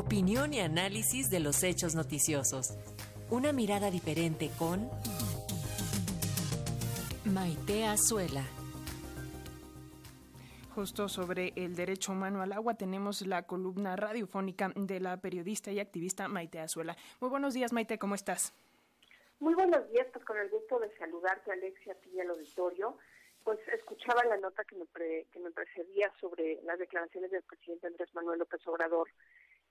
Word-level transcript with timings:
Opinión 0.00 0.54
y 0.54 0.60
análisis 0.60 1.28
de 1.28 1.40
los 1.40 1.62
hechos 1.62 1.94
noticiosos. 1.94 2.74
Una 3.28 3.52
mirada 3.52 3.90
diferente 3.90 4.50
con 4.58 4.88
Maite 7.26 7.84
Azuela. 7.84 8.42
Justo 10.74 11.06
sobre 11.10 11.52
el 11.54 11.76
derecho 11.76 12.12
humano 12.12 12.40
al 12.40 12.54
agua 12.54 12.76
tenemos 12.76 13.20
la 13.26 13.42
columna 13.42 13.94
radiofónica 13.94 14.72
de 14.74 15.00
la 15.00 15.18
periodista 15.18 15.70
y 15.70 15.80
activista 15.80 16.28
Maite 16.28 16.60
Azuela. 16.60 16.96
Muy 17.20 17.28
buenos 17.28 17.52
días, 17.52 17.70
Maite, 17.70 17.98
¿cómo 17.98 18.14
estás? 18.14 18.54
Muy 19.38 19.52
buenos 19.52 19.86
días, 19.92 20.06
pues 20.14 20.24
con 20.24 20.38
el 20.38 20.48
gusto 20.48 20.78
de 20.78 20.96
saludarte, 20.96 21.52
Alexia, 21.52 21.92
a 21.92 21.96
ti 21.96 22.08
y 22.14 22.20
al 22.20 22.30
auditorio. 22.30 22.96
Pues 23.44 23.58
escuchaba 23.68 24.24
la 24.24 24.38
nota 24.38 24.64
que 24.64 24.76
me, 24.76 24.86
que 25.30 25.40
me 25.40 25.50
precedía 25.50 26.10
sobre 26.18 26.58
las 26.62 26.78
declaraciones 26.78 27.30
del 27.30 27.42
presidente 27.42 27.86
Andrés 27.86 28.08
Manuel 28.14 28.38
López 28.38 28.66
Obrador 28.66 29.08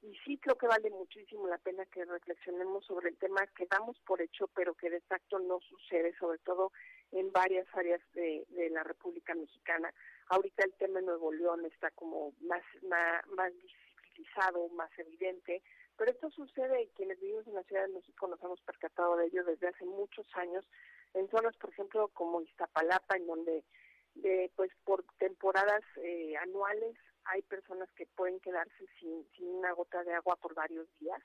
y 0.01 0.15
sí 0.25 0.37
creo 0.37 0.57
que 0.57 0.67
vale 0.67 0.89
muchísimo 0.89 1.47
la 1.47 1.57
pena 1.57 1.85
que 1.85 2.05
reflexionemos 2.05 2.85
sobre 2.85 3.09
el 3.09 3.17
tema 3.17 3.45
que 3.47 3.67
damos 3.67 3.99
por 3.99 4.21
hecho, 4.21 4.47
pero 4.55 4.73
que 4.73 4.89
de 4.89 5.01
facto 5.01 5.39
no 5.39 5.59
sucede, 5.61 6.15
sobre 6.17 6.37
todo 6.39 6.71
en 7.11 7.31
varias 7.31 7.67
áreas 7.73 8.01
de, 8.13 8.45
la 8.71 8.83
República 8.83 9.35
Mexicana. 9.35 9.93
Ahorita 10.27 10.63
el 10.63 10.73
tema 10.75 10.99
de 10.99 11.05
Nuevo 11.05 11.31
León 11.33 11.65
está 11.65 11.91
como 11.91 12.33
más, 12.41 12.63
más, 12.83 13.25
más 13.35 13.51
visibilizado, 13.53 14.69
más 14.69 14.91
evidente, 14.97 15.61
pero 15.97 16.11
esto 16.11 16.29
sucede 16.29 16.83
y 16.83 16.87
quienes 16.89 17.19
vivimos 17.19 17.47
en 17.47 17.55
la 17.55 17.63
Ciudad 17.63 17.87
de 17.87 17.93
México 17.93 18.27
nos 18.27 18.41
hemos 18.41 18.61
percatado 18.61 19.17
de 19.17 19.25
ello 19.25 19.43
desde 19.43 19.67
hace 19.67 19.85
muchos 19.85 20.27
años 20.35 20.65
en 21.13 21.29
zonas, 21.29 21.57
por 21.57 21.71
ejemplo, 21.71 22.07
como 22.09 22.41
Iztapalapa, 22.41 23.17
en 23.17 23.27
donde 23.27 23.63
de, 24.15 24.51
pues 24.55 24.71
por 24.85 25.03
temporadas 25.17 25.83
eh, 25.97 26.35
anuales 26.37 26.95
hay 27.29 27.41
personas 27.43 27.89
que 27.93 28.05
pueden 28.07 28.39
quedarse 28.39 28.85
sin, 28.99 29.25
sin 29.35 29.47
una 29.47 29.71
gota 29.73 30.03
de 30.03 30.13
agua 30.13 30.35
por 30.35 30.53
varios 30.53 30.87
días. 30.99 31.21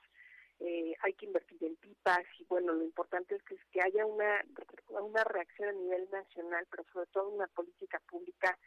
Eh, 0.59 0.95
hay 1.01 1.13
que 1.13 1.25
invertir 1.25 1.61
en 1.63 1.75
pipas 1.75 2.23
y 2.39 2.45
bueno, 2.45 2.73
lo 2.73 2.83
importante 2.83 3.35
es 3.35 3.43
que, 3.43 3.55
es 3.55 3.65
que 3.71 3.81
haya 3.81 4.05
una, 4.05 4.41
una 4.89 5.23
reacción 5.25 5.69
a 5.69 5.73
nivel 5.73 6.07
nacional, 6.11 6.65
pero 6.71 6.85
sobre 6.93 7.07
todo 7.07 7.29
una 7.29 7.47
política 7.47 7.99
pública 8.07 8.57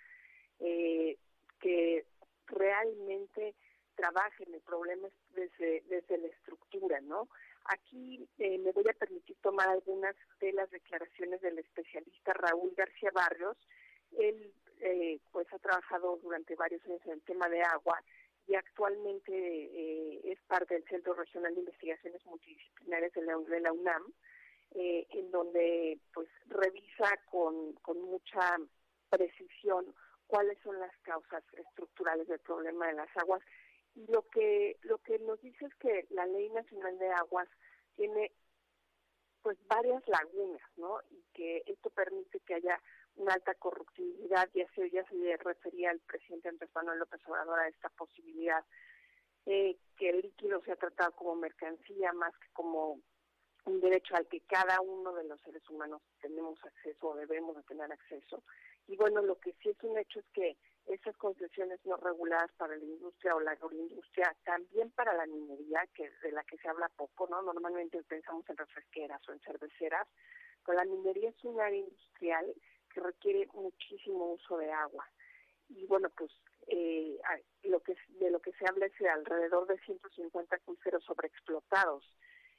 eh, 0.61 1.17
que 1.61 2.05
realmente 2.47 3.55
trabaje 3.95 4.45
en 4.45 4.55
el 4.55 4.61
problema 4.61 5.09
desde, 5.31 5.83
desde 5.89 6.19
la 6.19 6.29
estructura, 6.29 7.01
¿no? 7.01 7.29
Aquí 7.65 8.29
eh, 8.39 8.59
me 8.59 8.73
voy 8.73 8.85
a 8.89 8.99
permitir 8.99 9.37
tomar 9.43 9.69
algunas 9.69 10.15
de 10.41 10.53
las 10.53 10.71
declaraciones 10.71 11.41
del 11.41 11.59
especialista 11.59 12.33
Raúl 12.35 12.75
García 12.77 13.11
Barrios. 13.13 13.57
Él 14.13 14.53
eh, 14.81 15.21
pues 15.33 15.53
ha 15.53 15.59
trabajado 15.59 16.19
durante 16.23 16.55
varios 16.55 16.85
años 16.85 17.01
en 17.07 17.13
el 17.13 17.23
tema 17.23 17.49
de 17.49 17.63
agua 17.63 18.03
y 18.47 18.55
actualmente 18.55 19.33
eh, 19.33 20.21
es 20.25 20.41
parte 20.47 20.75
del 20.75 20.85
Centro 20.85 21.15
Regional 21.15 21.55
de 21.55 21.61
Investigaciones 21.61 22.25
Multidisciplinares 22.25 23.13
de 23.13 23.23
la, 23.23 23.37
de 23.37 23.61
la 23.61 23.73
UNAM, 23.73 24.03
eh, 24.75 25.07
en 25.11 25.31
donde 25.31 25.99
pues 26.15 26.29
revisa 26.47 27.11
con, 27.31 27.75
con 27.75 28.01
mucha 28.01 28.57
precisión 29.11 29.95
cuáles 30.27 30.59
son 30.63 30.79
las 30.81 30.97
causas 31.03 31.43
estructurales 31.53 32.27
del 32.29 32.41
problema 32.41 32.87
de 32.87 32.95
las 32.95 33.17
aguas 33.17 33.43
y 33.95 34.07
lo 34.13 34.23
que 34.29 34.79
lo 34.83 34.99
que 34.99 35.19
nos 35.21 35.41
dice 35.41 35.67
es 35.67 35.75
que 35.77 36.07
la 36.11 36.27
Ley 36.27 36.49
Nacional 36.51 36.99
de 36.99 37.11
Aguas 37.11 37.49
tiene 37.97 38.31
pues 39.43 39.59
varias 39.67 40.07
lagunas, 40.07 40.63
¿no? 40.77 41.01
Y 41.11 41.25
que 41.33 41.63
esto 41.67 41.91
permite 41.91 42.41
que 42.41 42.55
haya 42.55 42.81
una 43.19 43.35
alta 43.35 43.55
corruptibilidad, 43.55 44.49
y 44.55 44.63
así 44.63 44.91
ya 44.91 45.05
se 45.09 45.37
refería 45.39 45.91
al 45.91 46.01
presidente 46.01 46.49
Andrés 46.49 46.71
Manuel 46.75 47.01
López 47.01 47.21
Obrador 47.27 47.59
a 47.59 47.69
esta 47.69 47.89
posibilidad, 47.91 48.65
eh, 49.47 49.77
que 49.97 50.11
el 50.11 50.21
líquido 50.21 50.63
sea 50.63 50.77
tratado 50.77 51.13
como 51.13 51.35
mercancía 51.35 52.13
más 52.13 52.37
que 52.39 52.49
como 52.53 53.01
un 53.65 53.81
derecho 53.81 54.15
al 54.17 54.27
que 54.29 54.41
cada 54.43 54.81
uno 54.81 55.13
de 55.13 55.25
los 55.25 55.41
seres 55.43 55.69
humanos 55.69 56.01
tenemos 56.21 56.59
acceso 56.65 57.09
o 57.09 57.17
debemos 57.17 57.57
de 57.57 57.63
tener 57.65 57.91
acceso. 57.93 58.43
Y 58.87 58.97
bueno, 58.97 59.21
lo 59.21 59.39
que 59.39 59.53
sí 59.63 59.71
es 59.71 59.83
un 59.83 59.99
hecho 59.99 60.21
es 60.21 60.27
que 60.33 60.57
esas 60.87 61.17
concesiones 61.19 61.79
no 61.85 61.97
reguladas 61.97 62.51
para 62.57 62.77
la 62.77 62.85
industria 62.85 63.35
o 63.35 63.41
la 63.41 63.53
agroindustria, 63.53 64.35
también 64.45 64.91
para 64.93 65.13
la 65.13 65.27
minería, 65.27 65.87
que 65.93 66.11
de 66.23 66.33
la 66.33 66.43
que 66.45 66.57
se 66.57 66.69
habla 66.69 66.89
poco, 66.97 67.27
¿no? 67.29 67.43
Normalmente 67.43 68.03
pensamos 68.05 68.49
en 68.49 68.57
refresqueras 68.57 69.21
o 69.29 69.33
en 69.33 69.41
cerveceras, 69.41 70.09
pero 70.65 70.79
la 70.79 70.85
minería 70.85 71.29
es 71.29 71.45
un 71.45 71.61
área 71.61 71.79
industrial 71.79 72.55
que 72.89 73.01
requiere 73.01 73.47
muchísimo 73.55 74.33
uso 74.33 74.57
de 74.59 74.71
agua. 74.71 75.07
Y 75.69 75.87
bueno, 75.87 76.09
pues 76.17 76.31
eh, 76.67 77.19
lo 77.65 77.81
que 77.81 77.95
de 78.21 78.31
lo 78.31 78.41
que 78.41 78.53
se 78.53 78.67
habla 78.67 78.87
es 78.87 78.99
de 78.99 79.09
alrededor 79.09 79.67
de 79.67 79.79
150 79.81 80.57
acuíferos 80.57 81.05
sobreexplotados, 81.05 82.05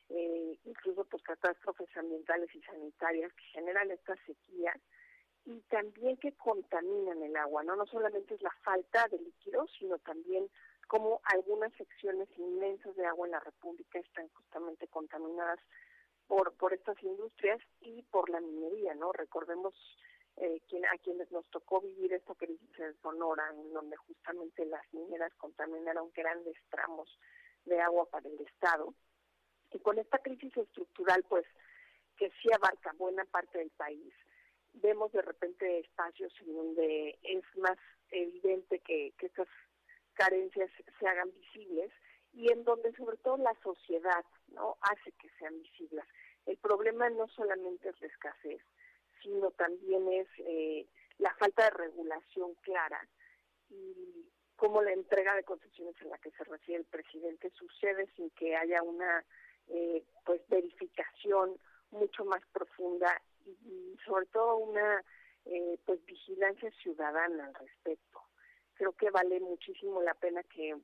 eh, 0.09 0.59
incluso 0.66 1.06
pues 1.06 1.23
catástrofes 1.23 1.95
ambientales 1.97 2.53
y 2.53 2.62
sanitarias 2.62 3.31
que 3.34 3.45
generan 3.53 3.91
esta 3.91 4.16
sequía 4.25 4.73
y 5.45 5.62
también 5.69 6.17
que 6.17 6.34
contaminan 6.34 7.22
el 7.23 7.35
agua, 7.35 7.63
¿no? 7.63 7.75
No 7.75 7.85
solamente 7.88 8.35
es 8.35 8.41
la 8.41 8.53
falta 8.63 9.07
de 9.07 9.19
líquidos, 9.19 9.72
sino 9.79 9.97
también 10.00 10.50
como 10.88 11.22
algunas 11.23 11.72
secciones 11.73 12.28
inmensas 12.38 12.96
de 12.96 13.06
agua 13.06 13.28
en 13.28 13.31
la 13.31 13.40
República 13.40 14.00
están 14.00 14.28
justamente 14.29 14.88
contaminadas 14.88 15.59
por, 16.28 16.53
por 16.53 16.73
estas 16.73 17.01
industrias 17.03 17.59
y 17.81 18.03
por 18.03 18.29
la 18.29 18.41
minería, 18.41 18.96
¿no? 18.96 19.11
Recordemos 19.11 19.73
eh, 20.40 20.62
quien, 20.70 20.86
a 20.86 20.98
quienes 21.04 21.30
nos 21.32 21.46
tocó 21.50 21.82
vivir 21.82 22.14
esta 22.14 22.34
crisis 22.36 22.80
en 22.80 22.96
Sonora, 23.02 23.50
en 23.50 23.74
donde 23.74 23.98
justamente 23.98 24.66
las 24.66 24.82
mineras 24.94 25.34
contaminaron 25.36 26.12
grandes 26.16 26.56
tramos 26.70 27.10
de 27.66 27.80
agua 27.82 28.06
para 28.10 28.30
el 28.30 28.40
Estado. 28.40 28.94
Y 29.72 29.80
con 29.80 30.00
esta 30.00 30.18
crisis 30.20 30.56
estructural, 30.56 31.24
pues, 31.28 31.46
que 32.18 32.32
sí 32.42 32.50
abarca 32.54 32.94
buena 32.94 33.26
parte 33.26 33.58
del 33.58 33.70
país, 33.72 34.14
vemos 34.74 35.12
de 35.12 35.22
repente 35.22 35.80
espacios 35.80 36.34
en 36.42 36.56
donde 36.56 37.20
es 37.22 37.44
más 37.58 37.78
evidente 38.12 38.80
que, 38.80 39.14
que 39.18 39.26
estas 39.26 39.48
carencias 40.14 40.70
se 41.00 41.08
hagan 41.08 41.32
visibles 41.34 41.92
y 42.34 42.52
en 42.52 42.64
donde 42.64 42.94
sobre 42.94 43.18
todo 43.18 43.38
la 43.38 43.56
sociedad 43.62 44.24
no 44.48 44.78
hace 44.82 45.12
que 45.14 45.30
sean 45.38 45.60
visibles. 45.62 46.06
El 46.46 46.58
problema 46.58 47.10
no 47.10 47.28
solamente 47.28 47.90
es 47.90 48.02
la 48.02 48.08
escasez, 48.08 48.62
sino 49.22 49.52
también 49.52 50.07
es 50.12 50.28
eh, 50.40 50.88
la 51.18 51.34
falta 51.35 51.66
de 51.66 51.69
regulación 51.72 52.53
clara 52.62 53.07
y 53.69 54.25
cómo 54.56 54.81
la 54.81 54.91
entrega 54.91 55.35
de 55.35 55.44
concesiones 55.44 55.96
en 56.02 56.09
la 56.09 56.18
que 56.18 56.31
se 56.31 56.44
refiere 56.44 56.81
el 56.81 56.88
presidente 56.88 57.50
sucede 57.52 58.08
sin 58.16 58.29
que 58.31 58.56
haya 58.56 58.81
una 58.84 59.24
eh, 59.68 60.03
pues 60.25 60.41
verificación 60.50 61.58
mucho 61.91 62.25
más 62.25 62.41
profunda 62.52 63.22
y, 63.46 63.97
sobre 64.06 64.25
todo 64.28 64.58
una 64.58 65.03
eh, 65.46 65.78
pues 65.85 66.03
vigilancia 66.06 66.72
ciudadana 66.81 67.46
al 67.47 67.53
respecto. 67.56 68.22
Creo 68.75 68.94
que 68.94 69.09
vale 69.09 69.40
muchísimo 69.40 70.02
la 70.02 70.13
pena 70.13 70.44
que 70.44 70.75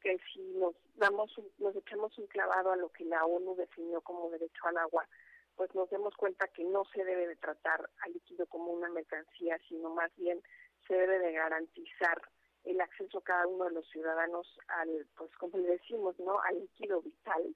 que 0.00 0.18
si 0.32 0.40
nos 0.54 0.74
damos 0.96 1.32
nos 1.58 1.74
echamos 1.74 2.16
un 2.18 2.26
clavado 2.26 2.70
a 2.70 2.76
lo 2.76 2.90
que 2.90 3.04
la 3.04 3.24
ONU 3.24 3.56
definió 3.56 4.00
como 4.02 4.30
derecho 4.30 4.66
al 4.66 4.76
agua 4.76 5.08
pues 5.56 5.74
nos 5.74 5.88
demos 5.90 6.14
cuenta 6.16 6.48
que 6.48 6.64
no 6.64 6.84
se 6.94 7.04
debe 7.04 7.26
de 7.26 7.36
tratar 7.36 7.88
al 8.00 8.12
líquido 8.12 8.46
como 8.46 8.72
una 8.72 8.88
mercancía, 8.90 9.58
sino 9.68 9.90
más 9.90 10.14
bien 10.16 10.42
se 10.86 10.94
debe 10.94 11.18
de 11.18 11.32
garantizar 11.32 12.20
el 12.64 12.80
acceso 12.80 13.18
a 13.18 13.24
cada 13.24 13.46
uno 13.46 13.64
de 13.64 13.72
los 13.72 13.88
ciudadanos 13.88 14.46
al, 14.68 15.06
pues 15.16 15.30
como 15.36 15.58
le 15.58 15.68
decimos, 15.68 16.18
¿no? 16.18 16.40
Al 16.42 16.58
líquido 16.60 17.00
vital. 17.00 17.54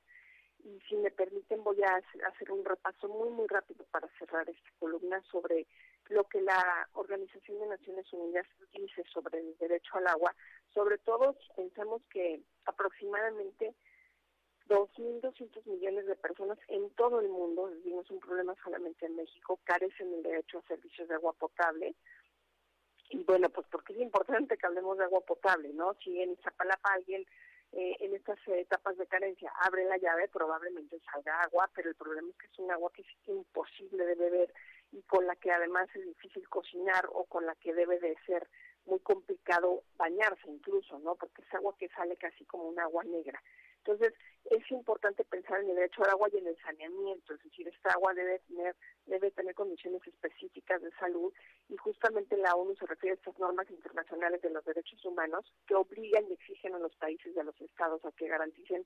Y 0.62 0.80
si 0.88 0.96
me 0.96 1.10
permiten 1.10 1.64
voy 1.64 1.82
a 1.82 2.02
hacer 2.28 2.52
un 2.52 2.64
repaso 2.64 3.08
muy, 3.08 3.30
muy 3.30 3.46
rápido 3.48 3.84
para 3.90 4.08
cerrar 4.18 4.48
esta 4.48 4.70
columna 4.78 5.22
sobre 5.30 5.66
lo 6.08 6.24
que 6.24 6.40
la 6.42 6.88
Organización 6.92 7.60
de 7.60 7.66
Naciones 7.66 8.12
Unidas 8.12 8.46
dice 8.72 9.04
sobre 9.12 9.38
el 9.38 9.56
derecho 9.58 9.90
al 9.94 10.06
agua. 10.08 10.34
Sobre 10.74 10.98
todo 10.98 11.36
pensamos 11.56 12.02
que 12.10 12.42
aproximadamente 12.66 13.74
2.200 14.70 15.66
millones 15.66 16.06
de 16.06 16.14
personas 16.14 16.56
en 16.68 16.90
todo 16.90 17.18
el 17.18 17.28
mundo, 17.28 17.68
es 17.68 18.10
un 18.10 18.20
problema 18.20 18.54
solamente 18.62 19.04
en 19.04 19.16
México, 19.16 19.58
carecen 19.64 20.12
del 20.12 20.22
derecho 20.22 20.58
a 20.58 20.68
servicios 20.68 21.08
de 21.08 21.14
agua 21.14 21.32
potable. 21.32 21.96
Y 23.10 23.24
bueno, 23.24 23.50
pues 23.50 23.66
porque 23.68 23.94
es 23.94 23.98
importante 23.98 24.56
que 24.56 24.66
hablemos 24.66 24.96
de 24.96 25.04
agua 25.04 25.22
potable, 25.22 25.72
¿no? 25.72 25.94
Si 25.94 26.22
en 26.22 26.36
Zapalapa 26.36 26.92
alguien 26.92 27.26
eh, 27.72 27.96
en 27.98 28.14
estas 28.14 28.38
etapas 28.46 28.96
de 28.96 29.08
carencia 29.08 29.52
abre 29.62 29.84
la 29.86 29.98
llave, 29.98 30.28
probablemente 30.28 31.00
salga 31.12 31.42
agua, 31.42 31.68
pero 31.74 31.88
el 31.88 31.96
problema 31.96 32.28
es 32.30 32.36
que 32.36 32.46
es 32.46 32.58
un 32.60 32.70
agua 32.70 32.92
que 32.92 33.02
es 33.02 33.08
imposible 33.26 34.06
de 34.06 34.14
beber 34.14 34.54
y 34.92 35.02
con 35.02 35.26
la 35.26 35.34
que 35.34 35.50
además 35.50 35.88
es 35.94 36.06
difícil 36.06 36.48
cocinar 36.48 37.08
o 37.12 37.24
con 37.24 37.44
la 37.44 37.56
que 37.56 37.74
debe 37.74 37.98
de 37.98 38.16
ser 38.24 38.48
muy 38.86 39.00
complicado 39.00 39.82
bañarse 39.96 40.48
incluso, 40.48 41.00
¿no? 41.00 41.16
Porque 41.16 41.42
es 41.42 41.54
agua 41.54 41.74
que 41.76 41.88
sale 41.88 42.16
casi 42.16 42.44
como 42.44 42.68
un 42.68 42.78
agua 42.78 43.02
negra. 43.02 43.42
Entonces, 43.84 44.12
es 44.44 44.70
importante 44.70 45.24
pensar 45.24 45.60
en 45.60 45.70
el 45.70 45.76
derecho 45.76 46.02
al 46.04 46.10
agua 46.10 46.28
y 46.32 46.38
en 46.38 46.46
el 46.46 46.56
saneamiento, 46.58 47.34
es 47.34 47.42
decir, 47.42 47.68
esta 47.68 47.92
agua 47.92 48.12
debe 48.14 48.38
tener, 48.40 48.76
debe 49.06 49.30
tener 49.30 49.54
condiciones 49.54 50.06
específicas 50.06 50.82
de 50.82 50.90
salud 50.92 51.32
y 51.68 51.76
justamente 51.76 52.36
la 52.36 52.54
ONU 52.54 52.74
se 52.76 52.86
refiere 52.86 53.12
a 53.12 53.16
estas 53.16 53.38
normas 53.38 53.70
internacionales 53.70 54.42
de 54.42 54.50
los 54.50 54.64
derechos 54.64 55.04
humanos 55.04 55.50
que 55.66 55.74
obligan 55.74 56.26
y 56.28 56.34
exigen 56.34 56.74
a 56.74 56.78
los 56.78 56.94
países 56.96 57.34
y 57.34 57.38
a 57.38 57.44
los 57.44 57.58
estados 57.60 58.04
a 58.04 58.12
que 58.12 58.28
garanticen 58.28 58.84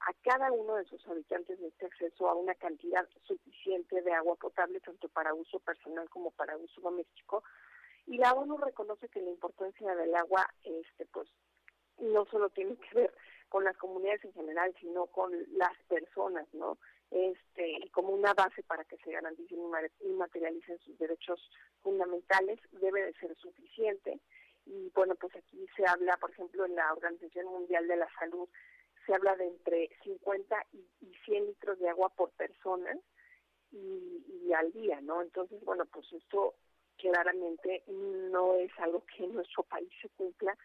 a 0.00 0.12
cada 0.22 0.52
uno 0.52 0.76
de 0.76 0.84
sus 0.84 1.06
habitantes 1.08 1.58
este 1.60 1.86
acceso 1.86 2.28
a 2.28 2.34
una 2.34 2.54
cantidad 2.54 3.08
suficiente 3.22 4.02
de 4.02 4.12
agua 4.12 4.36
potable 4.36 4.80
tanto 4.80 5.08
para 5.08 5.34
uso 5.34 5.58
personal 5.60 6.08
como 6.10 6.30
para 6.32 6.56
uso 6.56 6.80
doméstico. 6.80 7.42
Y 8.06 8.18
la 8.18 8.32
ONU 8.32 8.58
reconoce 8.58 9.08
que 9.08 9.22
la 9.22 9.30
importancia 9.30 9.94
del 9.96 10.14
agua 10.14 10.46
este 10.62 11.06
pues 11.06 11.28
no 11.98 12.26
solo 12.26 12.50
tiene 12.50 12.76
que 12.76 12.94
ver 12.94 13.14
con 13.48 13.64
las 13.64 13.76
comunidades 13.76 14.24
en 14.24 14.32
general, 14.32 14.74
sino 14.80 15.06
con 15.06 15.32
las 15.56 15.76
personas, 15.88 16.46
¿no? 16.52 16.78
Este, 17.10 17.70
y 17.84 17.88
como 17.90 18.10
una 18.10 18.34
base 18.34 18.62
para 18.64 18.84
que 18.84 18.96
se 18.98 19.12
garanticen 19.12 19.58
y 20.00 20.12
materialicen 20.12 20.78
sus 20.80 20.98
derechos 20.98 21.40
fundamentales, 21.82 22.58
debe 22.72 23.04
de 23.04 23.12
ser 23.14 23.36
suficiente. 23.36 24.20
Y 24.66 24.90
bueno, 24.94 25.14
pues 25.14 25.34
aquí 25.36 25.66
se 25.76 25.86
habla, 25.86 26.16
por 26.16 26.32
ejemplo, 26.32 26.64
en 26.64 26.74
la 26.74 26.92
Organización 26.92 27.46
Mundial 27.46 27.86
de 27.86 27.96
la 27.96 28.08
Salud, 28.18 28.48
se 29.06 29.14
habla 29.14 29.36
de 29.36 29.46
entre 29.46 29.90
50 30.02 30.66
y, 30.72 31.14
100 31.24 31.46
litros 31.46 31.78
de 31.78 31.88
agua 31.88 32.08
por 32.10 32.30
persona 32.32 32.96
y, 33.70 34.24
y 34.44 34.52
al 34.52 34.72
día, 34.72 35.00
¿no? 35.00 35.22
Entonces, 35.22 35.64
bueno, 35.64 35.84
pues 35.86 36.12
esto 36.12 36.54
claramente 36.96 37.84
no 37.88 38.54
es 38.54 38.70
algo 38.78 39.04
que 39.06 39.24
en 39.24 39.34
nuestro 39.34 39.62
país 39.64 39.90
se 40.00 40.08
cumpla 40.10 40.56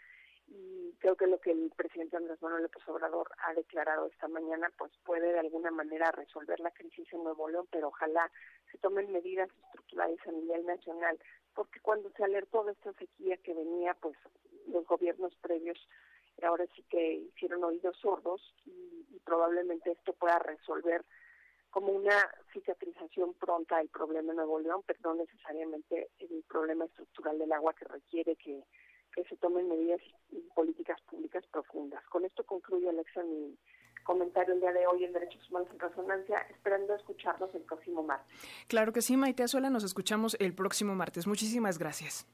y 0.54 0.94
creo 1.00 1.16
que 1.16 1.28
lo 1.28 1.40
que 1.40 1.52
el 1.52 1.72
presidente 1.76 2.18
Andrés 2.18 2.42
Manuel 2.42 2.64
López 2.64 2.88
Obrador 2.88 3.32
ha 3.40 3.54
declarado 3.54 4.08
esta 4.08 4.28
mañana 4.28 4.70
pues 4.78 4.92
puede 5.04 5.32
de 5.32 5.40
alguna 5.40 5.72
manera 5.72 6.12
resolver 6.12 6.60
la 6.60 6.72
crisis 6.72 7.08
en 7.14 7.24
Nuevo 7.24 7.50
León, 7.50 7.68
pero 7.72 7.88
ojalá 7.88 8.30
se 8.72 8.78
tomen 8.78 9.12
medidas 9.12 9.50
estructurales 9.66 10.20
a 10.28 10.32
nivel 10.32 10.66
nacional, 10.66 11.20
porque 11.56 11.80
cuando 11.80 12.12
se 12.12 12.24
alertó 12.24 12.64
de 12.64 12.74
esta 12.74 12.94
sequía 12.94 13.38
que 13.38 13.54
venía, 13.54 13.94
pues 13.96 14.18
los 14.68 14.86
gobiernos 14.86 15.36
previos 15.38 15.80
ahora 16.44 16.66
sí 16.76 16.84
que 16.90 17.14
hicieron 17.14 17.64
oídos 17.64 17.98
sordos 17.98 18.42
y, 18.66 19.20
probablemente 19.24 19.92
esto 19.92 20.14
pueda 20.14 20.40
resolver 20.40 21.06
como 21.70 21.94
una 21.94 22.18
cicatrización 22.52 23.34
pronta 23.36 23.80
el 23.80 23.88
problema 23.90 24.32
en 24.32 24.38
Nuevo 24.38 24.60
León, 24.60 24.82
pero 24.86 25.00
no 25.04 25.14
necesariamente 25.14 26.10
el 26.20 26.44
problema 26.48 26.86
estructural 26.86 27.38
del 27.38 27.52
agua 27.52 27.74
que 27.74 27.86
requiere 27.86 28.36
que 28.36 28.64
que 29.14 29.24
se 29.26 29.36
tomen 29.38 29.68
medidas 29.68 30.02
y 30.32 30.40
políticas 30.56 31.00
públicas 31.02 31.44
profundas. 31.52 32.04
Con 32.10 32.26
esto 32.26 32.46
concluye, 32.46 32.90
Alexa, 32.90 33.24
mi 33.24 33.58
comentario 34.04 34.54
el 34.54 34.62
día 34.62 34.72
de 34.72 34.88
hoy 34.88 35.04
en 35.04 35.14
Derechos 35.14 35.50
Humanos 35.50 35.70
en 35.72 35.80
Resonancia, 35.80 36.40
esperando 36.50 36.96
escucharnos 36.96 37.54
el 37.54 37.62
próximo 37.62 38.04
martes. 38.04 38.36
Claro 38.68 38.94
que 38.94 39.02
sí, 39.02 39.18
Maite 39.18 39.44
Azuela, 39.44 39.70
nos 39.70 39.84
escuchamos 39.84 40.36
el 40.40 40.54
próximo 40.54 40.96
martes. 40.96 41.28
Muchísimas 41.28 41.78
gracias. 41.78 42.28